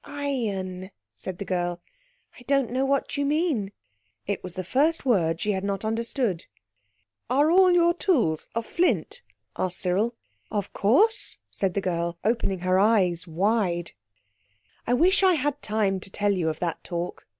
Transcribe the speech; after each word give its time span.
"Iron," 0.03 0.89
said 1.15 1.37
the 1.37 1.45
girl, 1.45 1.79
"I 2.35 2.41
don't 2.47 2.71
know 2.71 2.85
what 2.85 3.17
you 3.17 3.23
mean." 3.23 3.71
It 4.25 4.43
was 4.43 4.55
the 4.55 4.63
first 4.63 5.05
word 5.05 5.39
she 5.39 5.51
had 5.51 5.63
not 5.63 5.85
understood. 5.85 6.47
"Are 7.29 7.51
all 7.51 7.69
your 7.71 7.93
tools 7.93 8.47
of 8.55 8.65
flint?" 8.65 9.21
asked 9.57 9.77
Cyril. 9.77 10.15
"Of 10.49 10.73
course," 10.73 11.37
said 11.51 11.75
the 11.75 11.81
girl, 11.81 12.17
opening 12.23 12.61
her 12.61 12.79
eyes 12.79 13.27
wide. 13.27 13.91
I 14.87 14.95
wish 14.95 15.21
I 15.21 15.35
had 15.35 15.61
time 15.61 15.99
to 15.99 16.09
tell 16.09 16.31
you 16.31 16.49
of 16.49 16.57
that 16.61 16.83
talk. 16.83 17.27